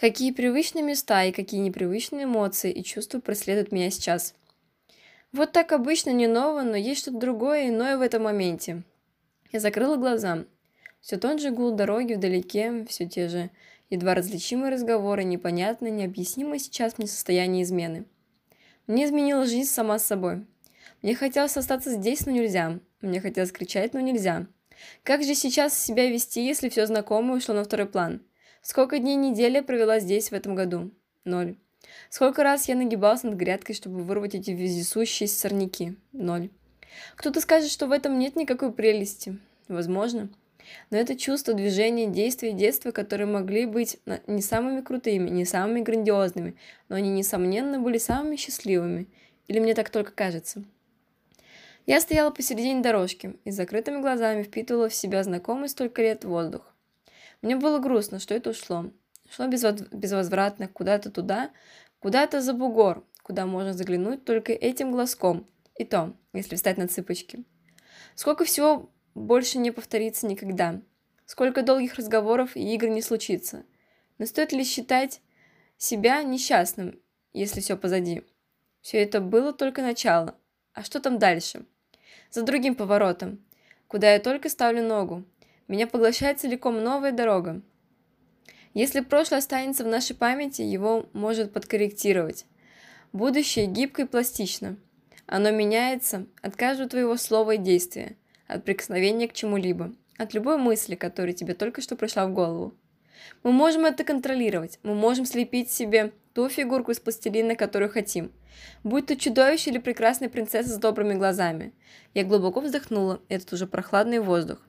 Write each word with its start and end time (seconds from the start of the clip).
Какие 0.00 0.32
привычные 0.32 0.82
места 0.82 1.24
и 1.24 1.30
какие 1.30 1.60
непривычные 1.60 2.24
эмоции 2.24 2.72
и 2.72 2.82
чувства 2.82 3.20
преследуют 3.20 3.70
меня 3.70 3.90
сейчас. 3.90 4.34
Вот 5.30 5.52
так 5.52 5.72
обычно 5.72 6.08
не 6.08 6.26
ново, 6.26 6.62
но 6.62 6.74
есть 6.74 7.02
что-то 7.02 7.18
другое, 7.18 7.68
иное 7.68 7.98
в 7.98 8.00
этом 8.00 8.22
моменте. 8.22 8.82
Я 9.52 9.60
закрыла 9.60 9.96
глаза. 9.96 10.46
Все 11.02 11.18
тот 11.18 11.38
же 11.38 11.50
гул 11.50 11.72
дороги 11.72 12.14
вдалеке, 12.14 12.86
все 12.88 13.06
те 13.06 13.28
же 13.28 13.50
едва 13.90 14.14
различимые 14.14 14.72
разговоры, 14.72 15.22
непонятное, 15.22 15.90
необъяснимое 15.90 16.58
сейчас 16.58 16.96
мне 16.96 17.06
состояние 17.06 17.64
измены. 17.64 18.06
Мне 18.86 19.04
изменила 19.04 19.44
жизнь 19.44 19.68
сама 19.68 19.98
с 19.98 20.06
собой. 20.06 20.46
Мне 21.02 21.14
хотелось 21.14 21.58
остаться 21.58 21.92
здесь, 21.92 22.24
но 22.24 22.32
нельзя. 22.32 22.80
Мне 23.02 23.20
хотелось 23.20 23.52
кричать, 23.52 23.92
но 23.92 24.00
нельзя. 24.00 24.46
Как 25.02 25.22
же 25.22 25.34
сейчас 25.34 25.78
себя 25.78 26.08
вести, 26.08 26.42
если 26.42 26.70
все 26.70 26.86
знакомое 26.86 27.36
ушло 27.36 27.54
на 27.54 27.64
второй 27.64 27.86
план? 27.86 28.22
Сколько 28.62 28.98
дней 28.98 29.16
недели 29.16 29.60
провела 29.60 30.00
здесь 30.00 30.30
в 30.30 30.34
этом 30.34 30.54
году? 30.54 30.90
Ноль. 31.24 31.56
Сколько 32.10 32.42
раз 32.42 32.68
я 32.68 32.76
нагибался 32.76 33.26
над 33.26 33.36
грядкой, 33.36 33.74
чтобы 33.74 34.02
вырвать 34.02 34.34
эти 34.34 34.50
вездесущие 34.50 35.28
сорняки? 35.28 35.96
Ноль. 36.12 36.50
Кто-то 37.16 37.40
скажет, 37.40 37.70
что 37.70 37.86
в 37.86 37.92
этом 37.92 38.18
нет 38.18 38.36
никакой 38.36 38.72
прелести. 38.72 39.38
Возможно. 39.68 40.28
Но 40.90 40.98
это 40.98 41.16
чувство, 41.16 41.54
движение, 41.54 42.06
действия 42.06 42.52
детства, 42.52 42.90
которые 42.90 43.26
могли 43.26 43.64
быть 43.64 43.98
не 44.26 44.42
самыми 44.42 44.82
крутыми, 44.82 45.30
не 45.30 45.44
самыми 45.46 45.80
грандиозными, 45.80 46.54
но 46.88 46.96
они, 46.96 47.10
несомненно, 47.10 47.78
были 47.78 47.98
самыми 47.98 48.36
счастливыми. 48.36 49.08
Или 49.48 49.58
мне 49.58 49.74
так 49.74 49.90
только 49.90 50.12
кажется? 50.12 50.62
Я 51.86 52.00
стояла 52.00 52.30
посередине 52.30 52.82
дорожки 52.82 53.36
и 53.44 53.50
с 53.50 53.56
закрытыми 53.56 54.00
глазами 54.00 54.42
впитывала 54.42 54.88
в 54.88 54.94
себя 54.94 55.24
знакомый 55.24 55.68
столько 55.68 56.02
лет 56.02 56.24
воздух. 56.24 56.69
Мне 57.42 57.56
было 57.56 57.78
грустно, 57.78 58.18
что 58.18 58.34
это 58.34 58.50
ушло. 58.50 58.90
Шло 59.28 59.46
безвозвратно 59.46 60.68
куда-то 60.68 61.10
туда, 61.10 61.50
куда-то 62.00 62.40
за 62.40 62.52
бугор, 62.52 63.04
куда 63.22 63.46
можно 63.46 63.72
заглянуть 63.72 64.24
только 64.24 64.52
этим 64.52 64.90
глазком, 64.90 65.46
и 65.76 65.84
то, 65.84 66.14
если 66.32 66.56
встать 66.56 66.78
на 66.78 66.88
цыпочки. 66.88 67.44
Сколько 68.14 68.44
всего 68.44 68.90
больше 69.14 69.58
не 69.58 69.70
повторится 69.70 70.26
никогда. 70.26 70.80
Сколько 71.26 71.62
долгих 71.62 71.94
разговоров 71.94 72.56
и 72.56 72.74
игр 72.74 72.88
не 72.88 73.02
случится. 73.02 73.64
Но 74.18 74.26
стоит 74.26 74.52
ли 74.52 74.64
считать 74.64 75.22
себя 75.78 76.22
несчастным, 76.22 77.00
если 77.32 77.60
все 77.60 77.76
позади? 77.76 78.22
Все 78.82 78.98
это 78.98 79.20
было 79.20 79.52
только 79.52 79.82
начало. 79.82 80.36
А 80.72 80.82
что 80.82 81.00
там 81.00 81.18
дальше? 81.18 81.64
За 82.30 82.42
другим 82.42 82.74
поворотом, 82.74 83.44
куда 83.86 84.12
я 84.12 84.18
только 84.18 84.48
ставлю 84.48 84.82
ногу. 84.82 85.24
Меня 85.70 85.86
поглощает 85.86 86.40
целиком 86.40 86.82
новая 86.82 87.12
дорога. 87.12 87.62
Если 88.74 89.02
прошлое 89.02 89.38
останется 89.38 89.84
в 89.84 89.86
нашей 89.86 90.16
памяти, 90.16 90.62
его 90.62 91.08
может 91.12 91.52
подкорректировать. 91.52 92.44
Будущее 93.12 93.66
гибко 93.66 94.02
и 94.02 94.04
пластично. 94.04 94.78
Оно 95.26 95.52
меняется 95.52 96.26
от 96.42 96.56
каждого 96.56 96.88
твоего 96.88 97.16
слова 97.16 97.52
и 97.52 97.58
действия 97.58 98.16
от 98.48 98.64
прикосновения 98.64 99.28
к 99.28 99.32
чему-либо, 99.32 99.94
от 100.18 100.34
любой 100.34 100.58
мысли, 100.58 100.96
которая 100.96 101.34
тебе 101.34 101.54
только 101.54 101.82
что 101.82 101.94
пришла 101.94 102.26
в 102.26 102.32
голову. 102.34 102.74
Мы 103.44 103.52
можем 103.52 103.84
это 103.84 104.02
контролировать, 104.02 104.80
мы 104.82 104.96
можем 104.96 105.24
слепить 105.24 105.70
себе 105.70 106.12
ту 106.34 106.48
фигурку 106.48 106.90
из 106.90 106.98
пластилина, 106.98 107.54
которую 107.54 107.92
хотим. 107.92 108.32
Будь 108.82 109.06
то 109.06 109.16
чудовище 109.16 109.70
или 109.70 109.78
прекрасная 109.78 110.30
принцесса 110.30 110.70
с 110.70 110.78
добрыми 110.78 111.14
глазами. 111.14 111.72
Я 112.12 112.24
глубоко 112.24 112.58
вздохнула, 112.58 113.22
этот 113.28 113.52
уже 113.52 113.68
прохладный 113.68 114.18
воздух. 114.18 114.66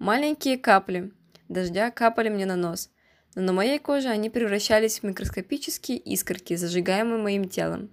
Маленькие 0.00 0.56
капли 0.56 1.12
дождя 1.50 1.90
капали 1.90 2.30
мне 2.30 2.46
на 2.46 2.56
нос, 2.56 2.88
но 3.34 3.42
на 3.42 3.52
моей 3.52 3.78
коже 3.78 4.08
они 4.08 4.30
превращались 4.30 5.00
в 5.00 5.02
микроскопические 5.02 5.98
искорки, 5.98 6.56
зажигаемые 6.56 7.20
моим 7.20 7.50
телом. 7.50 7.90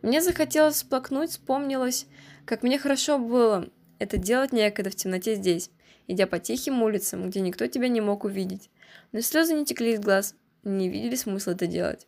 Мне 0.00 0.22
захотелось 0.22 0.76
всплакнуть, 0.76 1.32
вспомнилось, 1.32 2.06
как 2.46 2.62
мне 2.62 2.78
хорошо 2.78 3.18
было, 3.18 3.68
это 3.98 4.16
делать 4.16 4.52
некогда 4.52 4.88
в 4.88 4.94
темноте 4.94 5.34
здесь, 5.34 5.70
идя 6.06 6.26
по 6.26 6.38
тихим 6.38 6.82
улицам, 6.82 7.28
где 7.28 7.40
никто 7.40 7.66
тебя 7.66 7.88
не 7.88 8.00
мог 8.00 8.24
увидеть. 8.24 8.70
Но 9.12 9.20
слезы 9.20 9.52
не 9.52 9.66
текли 9.66 9.92
из 9.92 10.00
глаз, 10.00 10.34
не 10.62 10.88
видели 10.88 11.14
смысла 11.14 11.50
это 11.50 11.66
делать. 11.66 12.06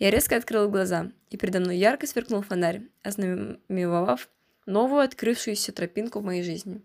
Я 0.00 0.10
резко 0.10 0.34
открыл 0.34 0.68
глаза, 0.68 1.12
и 1.30 1.36
передо 1.36 1.60
мной 1.60 1.76
ярко 1.76 2.08
сверкнул 2.08 2.42
фонарь, 2.42 2.82
ознаменовав 3.04 4.28
новую 4.66 5.02
открывшуюся 5.02 5.70
тропинку 5.70 6.18
в 6.18 6.24
моей 6.24 6.42
жизни. 6.42 6.80